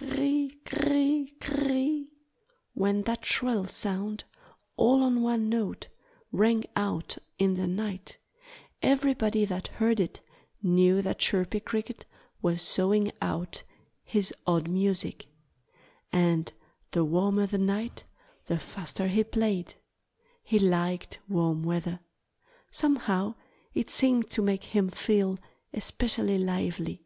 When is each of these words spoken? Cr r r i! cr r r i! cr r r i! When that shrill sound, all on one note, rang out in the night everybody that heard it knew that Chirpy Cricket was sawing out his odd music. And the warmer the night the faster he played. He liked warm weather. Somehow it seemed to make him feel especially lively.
Cr 0.00 0.06
r 0.06 0.10
r 0.12 0.20
i! 0.22 0.48
cr 0.64 0.76
r 0.78 0.88
r 0.88 0.94
i! 0.94 1.26
cr 1.40 1.60
r 1.60 1.64
r 1.66 1.72
i! 1.72 2.04
When 2.72 3.02
that 3.02 3.26
shrill 3.26 3.66
sound, 3.66 4.24
all 4.78 5.02
on 5.02 5.20
one 5.20 5.50
note, 5.50 5.88
rang 6.32 6.64
out 6.74 7.18
in 7.38 7.56
the 7.56 7.66
night 7.66 8.16
everybody 8.80 9.44
that 9.44 9.66
heard 9.66 10.00
it 10.00 10.22
knew 10.62 11.02
that 11.02 11.18
Chirpy 11.18 11.60
Cricket 11.60 12.06
was 12.40 12.62
sawing 12.62 13.12
out 13.20 13.62
his 14.02 14.32
odd 14.46 14.70
music. 14.70 15.26
And 16.10 16.50
the 16.92 17.04
warmer 17.04 17.46
the 17.46 17.58
night 17.58 18.04
the 18.46 18.58
faster 18.58 19.08
he 19.08 19.22
played. 19.22 19.74
He 20.42 20.58
liked 20.58 21.18
warm 21.28 21.62
weather. 21.62 22.00
Somehow 22.70 23.34
it 23.74 23.90
seemed 23.90 24.30
to 24.30 24.40
make 24.40 24.64
him 24.64 24.88
feel 24.88 25.38
especially 25.74 26.38
lively. 26.38 27.04